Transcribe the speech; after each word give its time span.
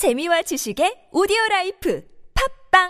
재미와 0.00 0.40
지식의 0.40 1.12
오디오 1.12 1.36
라이프 1.50 2.02
팝빵 2.72 2.88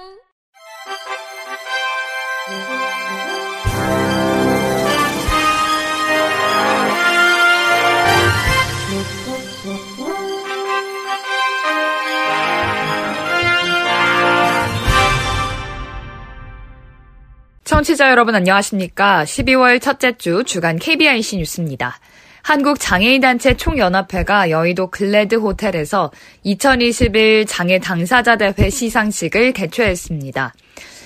청취자 17.65 18.09
여러분 18.11 18.37
안녕하십니까? 18.37 19.25
12월 19.25 19.83
첫째 19.83 20.17
주 20.17 20.45
주간 20.45 20.79
KBIC 20.79 21.39
뉴스입니다. 21.39 21.99
한국장애인단체 22.43 23.57
총연합회가 23.57 24.51
여의도 24.51 24.89
글래드 24.89 25.37
호텔에서 25.37 26.11
2021 26.43 27.47
장애 27.47 27.79
당사자 27.79 28.37
대회 28.37 28.71
시상식을 28.71 29.53
개최했습니다. 29.53 30.55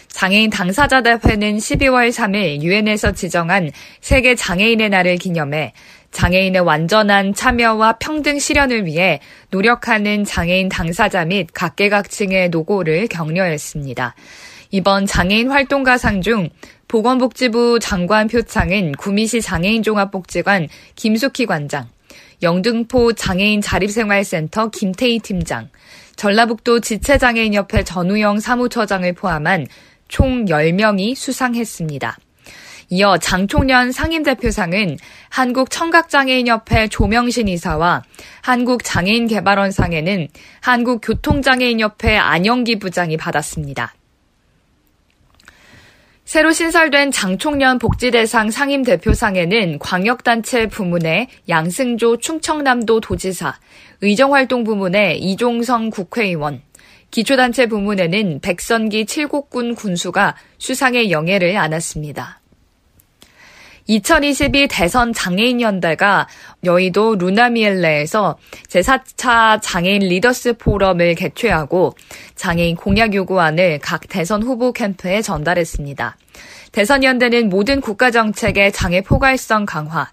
장애인 0.09 0.51
당사자 0.51 1.03
대회는 1.03 1.57
12월 1.59 2.11
3일 2.11 2.63
유엔에서 2.63 3.13
지정한 3.13 3.73
세계 4.01 4.37
장애인의 4.37 4.89
날을 4.91 5.17
기념해 5.17 5.73
장애인의 6.13 6.61
완전한 6.61 7.35
참여와 7.35 7.95
평등 7.99 8.39
실현을 8.39 8.87
위해 8.87 9.19
노력하는 9.51 10.25
장애인 10.25 10.69
당사자 10.69 11.25
및 11.25 11.49
각계각층의 11.53 12.51
노고를 12.51 13.09
격려했습니다. 13.09 14.15
이번 14.71 15.07
장애인 15.07 15.51
활동가상 15.51 16.23
중 16.23 16.49
보건복지부 16.89 17.79
장관 17.81 18.29
표창은 18.29 18.93
구미시 18.93 19.41
장애인종합복지관 19.41 20.69
김숙희 20.97 21.47
관장, 21.47 21.89
영등포 22.43 23.15
장애인 23.15 23.61
자립생활센터 23.61 24.71
김태희 24.71 25.19
팀장, 25.21 25.69
전라북도 26.17 26.81
지체장애인협회 26.81 27.85
전우영 27.85 28.41
사무처장을 28.41 29.13
포함한 29.15 29.67
총 30.09 30.45
10명이 30.45 31.15
수상했습니다. 31.15 32.19
이어 32.91 33.17
장총련 33.17 33.93
상임대표상은 33.93 34.99
한국청각장애인협회 35.31 36.89
조명신 36.89 37.49
이사와 37.49 38.03
한국장애인개발원상에는 38.43 40.29
한국교통장애인협회 40.61 42.17
안영기 42.17 42.79
부장이 42.79 43.17
받았습니다. 43.17 43.95
새로 46.25 46.53
신설된 46.53 47.11
장총련 47.11 47.79
복지대상 47.79 48.51
상임대표상에는 48.51 49.79
광역단체 49.79 50.69
부문의 50.69 51.29
양승조 51.51 52.17
충청남도 52.17 53.01
도지사, 53.01 53.55
의정활동 54.01 54.65
부문의 54.65 55.19
이종성 55.19 55.91
국회의원, 55.91 56.63
기초단체 57.11 57.67
부문에는 57.67 58.41
백선기 58.41 59.05
칠곡군 59.05 59.75
군수가 59.75 60.35
수상의 60.59 61.11
영예를 61.11 61.57
안았습니다. 61.59 62.41
2022 63.87 64.69
대선 64.69 65.13
장애인 65.13 65.61
연대가 65.61 66.27
여의도 66.65 67.17
루나미엘레에서 67.17 68.39
제4차 68.69 69.61
장애인 69.63 70.03
리더스 70.03 70.55
포럼을 70.55 71.15
개최하고 71.15 71.95
장애인 72.35 72.77
공약 72.77 73.15
요구안을 73.15 73.81
각 73.81 74.09
대선 74.09 74.43
후보 74.43 74.73
캠프에 74.73 75.21
전달했습니다. 75.21 76.17
대선 76.73 77.05
연대는 77.05 77.51
모든 77.51 77.81
국가 77.81 78.11
정책의 78.11 78.73
장애 78.73 79.03
포괄성 79.03 79.67
강화, 79.67 80.11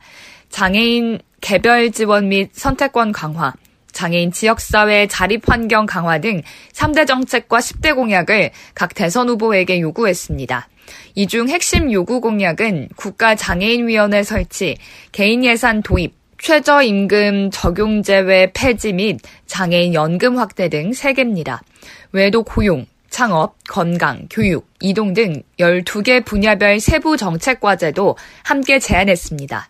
장애인 0.49 1.19
개별 1.39 1.91
지원 1.91 2.29
및 2.29 2.49
선택권 2.53 3.13
강화, 3.13 3.53
장애인 3.91 4.31
지역사회 4.31 5.07
자립 5.07 5.49
환경 5.49 5.85
강화 5.85 6.19
등 6.19 6.41
3대 6.73 7.07
정책과 7.07 7.59
10대 7.59 7.95
공약을 7.95 8.51
각 8.73 8.93
대선 8.93 9.29
후보에게 9.29 9.79
요구했습니다. 9.79 10.67
이 11.15 11.27
중 11.27 11.47
핵심 11.49 11.91
요구 11.91 12.19
공약은 12.21 12.89
국가장애인위원회 12.95 14.23
설치, 14.23 14.77
개인 15.11 15.43
예산 15.45 15.81
도입, 15.81 16.13
최저임금 16.37 17.51
적용 17.51 18.01
제외 18.03 18.51
폐지 18.53 18.93
및 18.93 19.19
장애인 19.45 19.93
연금 19.93 20.37
확대 20.37 20.69
등 20.69 20.91
3개입니다. 20.91 21.59
외도 22.11 22.43
고용, 22.43 22.87
창업, 23.09 23.55
건강, 23.69 24.27
교육, 24.29 24.67
이동 24.79 25.13
등 25.13 25.43
12개 25.59 26.25
분야별 26.25 26.79
세부 26.79 27.15
정책 27.17 27.59
과제도 27.59 28.17
함께 28.43 28.79
제안했습니다. 28.79 29.67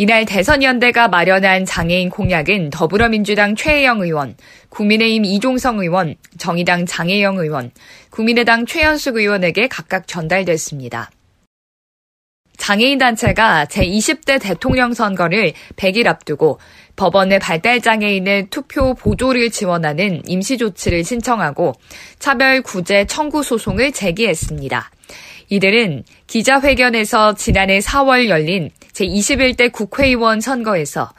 이날 0.00 0.24
대선연대가 0.24 1.08
마련한 1.08 1.64
장애인 1.64 2.10
공약은 2.10 2.70
더불어민주당 2.70 3.56
최혜영 3.56 4.00
의원, 4.02 4.36
국민의힘 4.68 5.24
이종성 5.24 5.80
의원, 5.80 6.14
정의당 6.38 6.86
장혜영 6.86 7.38
의원, 7.38 7.72
국민의당 8.10 8.64
최현숙 8.64 9.16
의원에게 9.16 9.66
각각 9.66 10.06
전달됐습니다. 10.06 11.10
장애인 12.58 12.98
단체가 12.98 13.64
제20대 13.64 14.40
대통령 14.40 14.94
선거를 14.94 15.52
100일 15.74 16.06
앞두고 16.06 16.60
법원에 16.94 17.40
발달장애인의 17.40 18.50
투표 18.50 18.94
보조를 18.94 19.50
지원하는 19.50 20.22
임시조치를 20.28 21.02
신청하고 21.02 21.74
차별 22.20 22.62
구제 22.62 23.04
청구 23.06 23.42
소송을 23.42 23.90
제기했습니다. 23.90 24.92
이들은 25.48 26.04
기자회견에서 26.28 27.34
지난해 27.34 27.80
4월 27.80 28.28
열린 28.28 28.70
제21대 28.98 29.70
국회의원 29.70 30.40
선거에서 30.40 31.12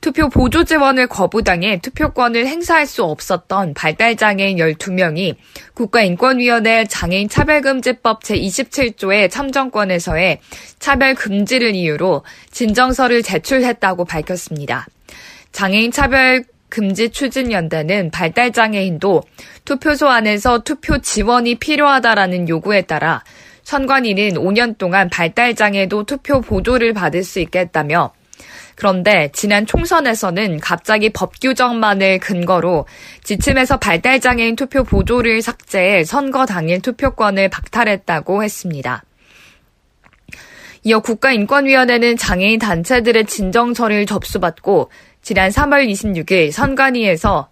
투표 0.00 0.30
보조 0.30 0.64
지원을 0.64 1.08
거부당해 1.08 1.78
투표권을 1.80 2.46
행사할 2.46 2.86
수 2.86 3.04
없었던 3.04 3.74
발달장애인 3.74 4.56
12명이 4.56 5.34
국가인권위원회 5.74 6.86
장애인 6.86 7.28
차별금지법 7.28 8.22
제27조의 8.22 9.30
참정권에서의 9.30 10.40
차별 10.78 11.14
금지를 11.14 11.74
이유로 11.74 12.24
진정서를 12.50 13.22
제출했다고 13.22 14.06
밝혔습니다. 14.06 14.86
장애인 15.52 15.92
차별 15.92 16.44
금지 16.70 17.10
추진연대는 17.10 18.10
발달장애인도 18.10 19.22
투표소 19.66 20.08
안에서 20.08 20.60
투표 20.60 20.98
지원이 20.98 21.56
필요하다라는 21.56 22.48
요구에 22.48 22.82
따라 22.82 23.22
선관위는 23.70 24.30
5년 24.30 24.78
동안 24.78 25.08
발달장애도 25.08 26.02
투표 26.02 26.40
보조를 26.40 26.92
받을 26.92 27.22
수 27.22 27.38
있겠다며 27.38 28.12
그런데 28.74 29.30
지난 29.32 29.64
총선에서는 29.64 30.58
갑자기 30.58 31.10
법 31.10 31.38
규정만을 31.40 32.18
근거로 32.18 32.86
지침에서 33.22 33.76
발달장애인 33.76 34.56
투표 34.56 34.82
보조를 34.82 35.40
삭제해 35.40 36.02
선거 36.02 36.46
당일 36.46 36.80
투표권을 36.80 37.48
박탈했다고 37.48 38.42
했습니다. 38.42 39.04
이어 40.82 40.98
국가인권위원회는 40.98 42.16
장애인 42.16 42.58
단체들의 42.58 43.26
진정서를 43.26 44.04
접수받고 44.04 44.90
지난 45.22 45.50
3월 45.50 45.88
26일 45.88 46.50
선관위에서 46.50 47.50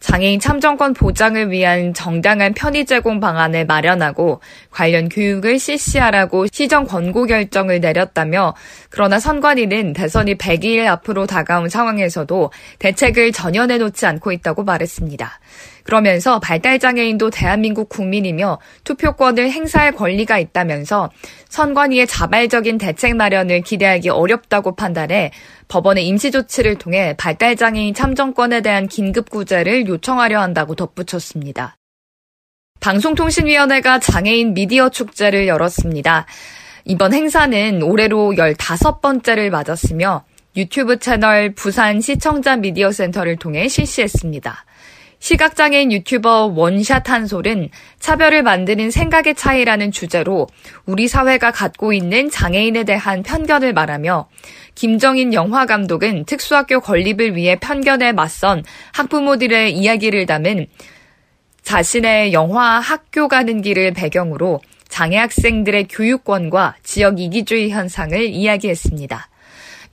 장애인 0.00 0.38
참정권 0.38 0.92
보장을 0.92 1.50
위한 1.50 1.94
정당한 1.94 2.52
편의 2.52 2.84
제공 2.84 3.20
방안을 3.20 3.64
마련하고 3.66 4.40
관련 4.70 5.08
교육을 5.08 5.58
실시하라고 5.58 6.46
시정 6.52 6.86
권고 6.86 7.26
결정을 7.26 7.80
내렸다며 7.80 8.54
그러나 8.90 9.18
선관위는 9.18 9.94
대선이 9.94 10.34
100일 10.34 10.86
앞으로 10.86 11.26
다가온 11.26 11.68
상황에서도 11.68 12.52
대책을 12.78 13.32
전혀 13.32 13.66
내놓지 13.66 14.06
않고 14.06 14.32
있다고 14.32 14.64
말했습니다. 14.64 15.40
그러면서 15.84 16.40
발달장애인도 16.40 17.30
대한민국 17.30 17.88
국민이며 17.88 18.58
투표권을 18.82 19.50
행사할 19.50 19.92
권리가 19.92 20.38
있다면서 20.38 21.10
선관위의 21.50 22.06
자발적인 22.06 22.78
대책 22.78 23.14
마련을 23.16 23.60
기대하기 23.60 24.08
어렵다고 24.08 24.74
판단해 24.74 25.30
법원의 25.68 26.06
임시 26.06 26.30
조치를 26.30 26.76
통해 26.76 27.14
발달장애인 27.16 27.94
참정권에 27.94 28.62
대한 28.62 28.88
긴급 28.88 29.30
구제를 29.30 29.86
요청하려 29.86 30.40
한다고 30.40 30.74
덧붙였습니다. 30.74 31.76
방송통신위원회가 32.80 33.98
장애인 33.98 34.54
미디어 34.54 34.88
축제를 34.88 35.46
열었습니다. 35.46 36.26
이번 36.86 37.14
행사는 37.14 37.82
올해로 37.82 38.34
15번째를 38.36 39.48
맞았으며 39.50 40.24
유튜브 40.56 40.98
채널 40.98 41.52
부산 41.54 42.00
시청자 42.00 42.56
미디어 42.56 42.92
센터를 42.92 43.36
통해 43.36 43.68
실시했습니다. 43.68 44.64
시각장애인 45.24 45.90
유튜버 45.90 46.52
원샷 46.54 47.08
한솔은 47.08 47.70
차별을 47.98 48.42
만드는 48.42 48.90
생각의 48.90 49.34
차이라는 49.34 49.90
주제로 49.90 50.48
우리 50.84 51.08
사회가 51.08 51.50
갖고 51.50 51.94
있는 51.94 52.28
장애인에 52.28 52.84
대한 52.84 53.22
편견을 53.22 53.72
말하며 53.72 54.28
김정인 54.74 55.32
영화 55.32 55.64
감독은 55.64 56.26
특수학교 56.26 56.78
건립을 56.80 57.36
위해 57.36 57.56
편견에 57.58 58.12
맞선 58.12 58.64
학부모들의 58.92 59.72
이야기를 59.72 60.26
담은 60.26 60.66
자신의 61.62 62.34
영화 62.34 62.78
학교 62.78 63.26
가는 63.26 63.62
길을 63.62 63.94
배경으로 63.94 64.60
장애 64.88 65.16
학생들의 65.16 65.88
교육권과 65.88 66.76
지역 66.82 67.18
이기주의 67.18 67.70
현상을 67.70 68.22
이야기했습니다. 68.22 69.30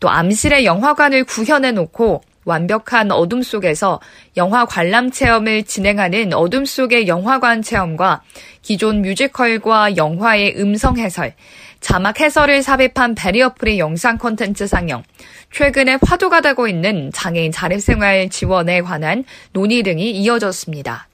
또 0.01 0.10
암실의 0.10 0.66
영화관을 0.66 1.24
구현해 1.24 1.72
놓고 1.72 2.22
완벽한 2.46 3.12
어둠 3.12 3.44
속에서 3.44 4.00
영화 4.38 4.66
관람 4.66 5.12
체험을 5.12 5.64
진행하는 5.64 6.34
어둠 6.34 6.66
속의 6.66 7.08
영화관 7.08 7.62
체험과 7.62 8.24
기존 8.62 9.02
뮤지컬과 9.02 9.98
영화의 9.98 10.56
음성 10.58 10.98
해설, 10.98 11.34
자막 11.80 12.20
해설을 12.20 12.64
삽입한 12.64 13.16
barrier 13.16 13.54
free 13.56 13.80
영상 13.80 14.18
콘텐츠 14.18 14.68
상영, 14.68 15.04
최근에 15.52 15.98
화두가 16.02 16.42
되고 16.42 16.68
있는 16.68 17.12
장애인 17.14 17.52
자립생활 17.52 18.30
지원에 18.30 18.82
관한 18.82 19.24
논의 19.52 19.84
등이 19.84 20.12
이어졌습니다. 20.12 21.11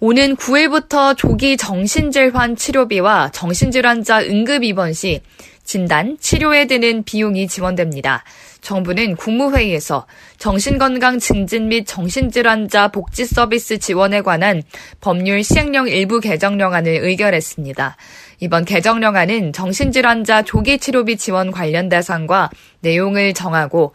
오는 0.00 0.34
9일부터 0.34 1.16
조기 1.16 1.56
정신질환 1.56 2.56
치료비와 2.56 3.30
정신질환자 3.30 4.22
응급 4.22 4.64
입원 4.64 4.92
시 4.92 5.20
진단, 5.62 6.18
치료에 6.20 6.66
드는 6.66 7.04
비용이 7.04 7.46
지원됩니다. 7.46 8.24
정부는 8.60 9.14
국무회의에서 9.14 10.06
정신건강 10.38 11.20
증진 11.20 11.68
및 11.68 11.86
정신질환자 11.86 12.88
복지 12.88 13.24
서비스 13.24 13.78
지원에 13.78 14.20
관한 14.20 14.62
법률 15.00 15.44
시행령 15.44 15.86
일부 15.88 16.18
개정령안을 16.18 16.98
의결했습니다. 17.02 17.96
이번 18.40 18.64
개정령안은 18.64 19.52
정신질환자 19.52 20.42
조기 20.42 20.78
치료비 20.78 21.16
지원 21.16 21.50
관련 21.50 21.88
대상과 21.88 22.50
내용을 22.80 23.34
정하고 23.34 23.92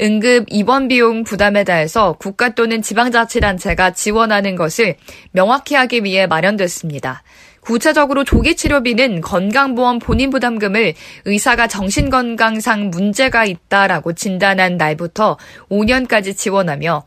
응급 0.00 0.46
입원 0.48 0.88
비용 0.88 1.24
부담에 1.24 1.64
대해서 1.64 2.14
국가 2.14 2.50
또는 2.50 2.82
지방자치단체가 2.82 3.92
지원하는 3.92 4.54
것을 4.56 4.96
명확히 5.32 5.74
하기 5.74 6.04
위해 6.04 6.26
마련됐습니다. 6.26 7.22
구체적으로 7.60 8.22
조기 8.22 8.54
치료비는 8.54 9.22
건강보험 9.22 9.98
본인 9.98 10.30
부담금을 10.30 10.94
의사가 11.24 11.66
정신건강상 11.66 12.90
문제가 12.90 13.44
있다라고 13.44 14.12
진단한 14.12 14.76
날부터 14.76 15.36
5년까지 15.68 16.36
지원하며 16.36 17.04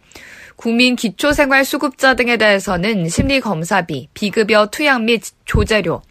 국민 0.57 0.97
기초생활수급자 0.97 2.15
등에 2.15 2.35
대해서는 2.35 3.07
심리검사비, 3.07 4.09
비급여 4.13 4.65
투약 4.65 5.03
및 5.03 5.21
조제료, 5.45 6.01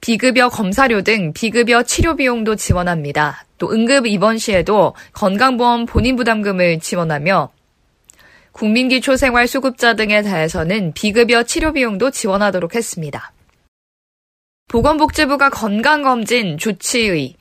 비급여 0.00 0.48
검사료 0.48 1.02
등 1.02 1.32
비급여 1.32 1.82
치료 1.82 2.16
비용도 2.16 2.56
지원합니다. 2.56 3.44
또 3.58 3.70
응급 3.70 4.06
입원 4.06 4.38
시에도 4.38 4.94
건강보험 5.12 5.86
본인 5.86 6.16
부담금을 6.16 6.80
지원하며 6.80 7.50
국민기초생활수급자 8.52 9.94
등에 9.94 10.22
대해서는 10.22 10.92
비급여 10.92 11.42
치료 11.42 11.72
비용도 11.72 12.10
지원하도록 12.10 12.74
했습니다. 12.74 13.32
보건복지부가 14.68 15.50
건강검진, 15.50 16.56
조치의, 16.56 17.34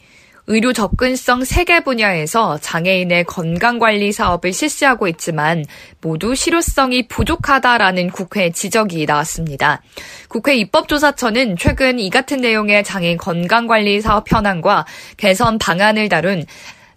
의료 0.51 0.73
접근성 0.73 1.41
3개 1.41 1.85
분야에서 1.85 2.57
장애인의 2.57 3.25
건강관리 3.25 4.11
사업을 4.11 4.51
실시하고 4.51 5.07
있지만 5.09 5.63
모두 6.01 6.33
실효성이 6.33 7.07
부족하다라는 7.07 8.09
국회 8.09 8.51
지적이 8.51 9.05
나왔습니다. 9.05 9.83
국회 10.27 10.55
입법조사처는 10.55 11.55
최근 11.55 11.99
이 11.99 12.09
같은 12.09 12.37
내용의 12.37 12.83
장애인 12.83 13.17
건강관리 13.17 14.01
사업 14.01 14.31
현황과 14.31 14.87
개선 15.17 15.59
방안을 15.59 16.09
다룬 16.09 16.43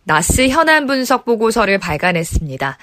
나스 0.04 0.49
현안 0.49 0.87
분석 0.87 1.26
보고서를 1.26 1.78
발간했습니다. 1.78 2.78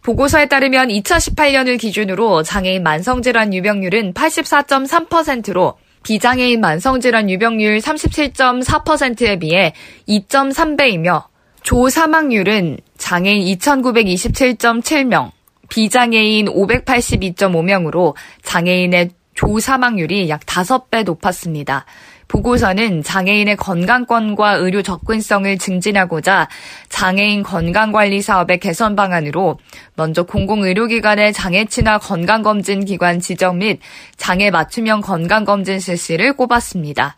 보고서에 0.00 0.46
따르면 0.46 0.88
2018년을 0.88 1.78
기준으로 1.78 2.42
장애인 2.42 2.82
만성질환 2.82 3.52
유병률은 3.52 4.14
84.3%로 4.14 5.76
비장애인 6.06 6.60
만성질환 6.60 7.28
유병률 7.28 7.78
37.4%에 7.78 9.40
비해 9.40 9.72
2.3배이며 10.08 11.24
조 11.64 11.88
사망률은 11.88 12.78
장애인 12.96 13.44
2,927.7명, 13.58 15.32
비장애인 15.68 16.46
582.5명으로 16.46 18.14
장애인의 18.44 19.10
조 19.34 19.58
사망률이 19.58 20.28
약 20.28 20.46
5배 20.46 21.02
높았습니다. 21.02 21.86
보고서는 22.28 23.02
장애인의 23.02 23.56
건강권과 23.56 24.54
의료 24.54 24.82
접근성을 24.82 25.58
증진하고자 25.58 26.48
장애인 26.88 27.42
건강관리 27.42 28.20
사업의 28.20 28.58
개선 28.58 28.96
방안으로 28.96 29.58
먼저 29.94 30.24
공공의료기관의 30.24 31.32
장애 31.32 31.64
친화 31.64 31.98
건강검진 31.98 32.84
기관 32.84 33.20
지정 33.20 33.58
및 33.58 33.80
장애 34.16 34.50
맞춤형 34.50 35.02
건강검진 35.02 35.78
실시를 35.78 36.34
꼽았습니다. 36.34 37.14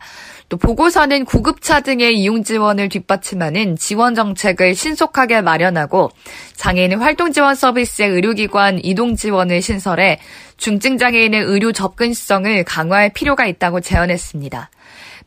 또 0.49 0.57
보고서는 0.57 1.25
구급차 1.25 1.79
등의 1.81 2.17
이용 2.17 2.43
지원을 2.43 2.89
뒷받침하는 2.89 3.75
지원 3.77 4.15
정책을 4.15 4.73
신속하게 4.73 5.41
마련하고 5.41 6.09
장애인의 6.55 6.97
활동 6.97 7.31
지원 7.31 7.53
서비스의 7.53 8.09
의료기관 8.09 8.79
이동 8.83 9.15
지원을 9.15 9.61
신설해 9.61 10.19
중증 10.57 10.97
장애인의 10.97 11.43
의료 11.43 11.71
접근성을 11.71 12.63
강화할 12.63 13.11
필요가 13.13 13.45
있다고 13.45 13.79
제언했습니다. 13.79 14.71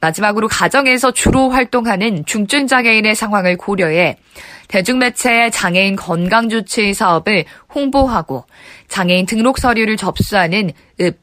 마지막으로 0.03 0.49
가정에서 0.49 1.13
주로 1.13 1.49
활동하는 1.49 2.25
중증 2.27 2.67
장애인의 2.67 3.15
상황을 3.15 3.57
고려해 3.57 4.17
대중매체의 4.67 5.53
장애인 5.53 5.95
건강주치 5.95 6.93
사업을 6.93 7.45
홍보하고 7.73 8.45
장애인 8.89 9.27
등록 9.27 9.59
서류를 9.59 9.97
접수하는 9.97 10.73
읍, 11.01 11.19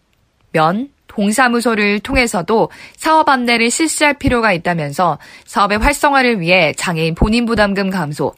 면, 0.53 0.89
동사무소를 1.07 1.99
통해서도 1.99 2.71
사업 2.95 3.27
안내를 3.27 3.69
실시할 3.69 4.13
필요가 4.13 4.53
있다면서 4.53 5.19
사업의 5.45 5.79
활성화를 5.79 6.39
위해 6.39 6.73
장애인 6.77 7.15
본인 7.15 7.45
부담금 7.45 7.89
감소, 7.89 8.33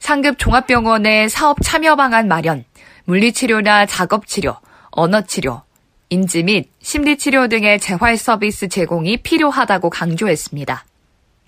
상급 0.00 0.38
종합병원의 0.38 1.28
사업 1.28 1.58
참여 1.62 1.94
방안 1.94 2.26
마련, 2.26 2.64
물리치료나 3.04 3.86
작업치료, 3.86 4.56
언어치료, 4.90 5.62
인지 6.08 6.42
및 6.42 6.68
심리치료 6.80 7.48
등의 7.48 7.80
재활 7.80 8.16
서비스 8.16 8.68
제공이 8.68 9.18
필요하다고 9.18 9.90
강조했습니다. 9.90 10.84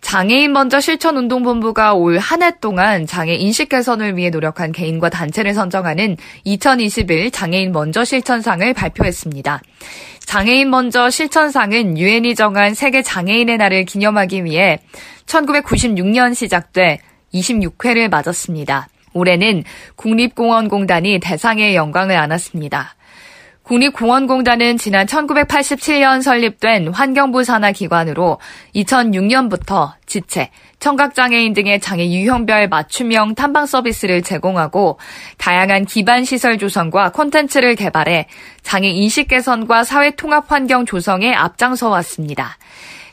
장애인 0.00 0.52
먼저 0.52 0.80
실천운동본부가 0.80 1.94
올 1.94 2.18
한 2.18 2.42
해 2.42 2.52
동안 2.60 3.06
장애 3.06 3.34
인식 3.34 3.68
개선을 3.68 4.16
위해 4.16 4.30
노력한 4.30 4.72
개인과 4.72 5.10
단체를 5.10 5.54
선정하는 5.54 6.16
2021 6.44 7.30
장애인 7.30 7.72
먼저 7.72 8.04
실천상을 8.04 8.72
발표했습니다. 8.74 9.60
장애인 10.20 10.70
먼저 10.70 11.10
실천상은 11.10 11.98
유엔이 11.98 12.34
정한 12.34 12.74
세계 12.74 13.02
장애인의 13.02 13.56
날을 13.58 13.84
기념하기 13.84 14.44
위해 14.44 14.78
1996년 15.26 16.34
시작돼 16.34 17.00
26회를 17.34 18.08
맞았습니다. 18.08 18.88
올해는 19.14 19.64
국립공원공단이 19.96 21.18
대상의 21.20 21.74
영광을 21.74 22.16
안았습니다. 22.16 22.94
국립공원공단은 23.68 24.78
지난 24.78 25.06
1987년 25.06 26.22
설립된 26.22 26.88
환경부 26.88 27.44
산하 27.44 27.70
기관으로 27.70 28.38
2006년부터 28.74 29.92
지체, 30.06 30.50
청각장애인 30.80 31.52
등의 31.52 31.78
장애 31.80 32.06
유형별 32.06 32.70
맞춤형 32.70 33.34
탐방 33.34 33.66
서비스를 33.66 34.22
제공하고 34.22 34.98
다양한 35.36 35.84
기반 35.84 36.24
시설 36.24 36.56
조성과 36.56 37.12
콘텐츠를 37.12 37.74
개발해 37.74 38.26
장애 38.62 38.88
인식 38.88 39.28
개선과 39.28 39.84
사회 39.84 40.12
통합 40.12 40.50
환경 40.50 40.86
조성에 40.86 41.34
앞장서 41.34 41.90
왔습니다. 41.90 42.56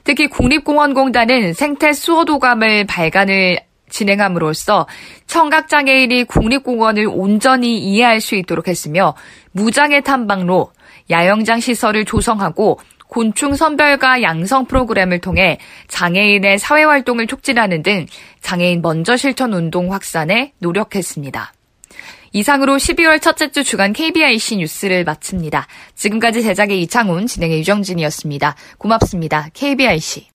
특히 0.06 0.28
국립공원공단은 0.28 1.52
생태 1.54 1.92
수호도감을 1.92 2.86
발간을 2.86 3.60
진행함으로써 3.90 4.88
청각장애인이 5.28 6.26
국립공원을 6.26 7.08
온전히 7.10 7.78
이해할 7.78 8.22
수 8.22 8.36
있도록 8.36 8.68
했으며 8.68 9.16
무장애 9.52 10.02
탐방로, 10.02 10.72
야영장 11.10 11.60
시설을 11.60 12.06
조성하고 12.06 12.80
곤충 13.08 13.56
선별과 13.56 14.24
양성 14.24 14.66
프로그램을 14.66 15.20
통해 15.20 15.60
장애인의 15.88 16.60
사회활동을 16.60 17.28
촉진하는 17.28 17.84
등 17.84 18.08
장애인 18.42 18.82
먼저 18.82 19.16
실천 19.16 19.54
운동 19.54 19.94
확산에 19.94 20.54
노력했습니다. 20.60 21.54
이상으로 22.34 22.76
12월 22.76 23.22
첫째 23.22 23.50
주 23.52 23.64
주간 23.64 23.94
KBIC 23.94 24.58
뉴스를 24.58 25.06
마칩니다. 25.06 25.68
지금까지 25.96 26.44
제작의 26.44 26.82
이창훈, 26.82 27.28
진행의 27.28 27.60
유정진이었습니다. 27.60 28.56
고맙습니다. 28.78 29.48
KBIC. 29.54 30.28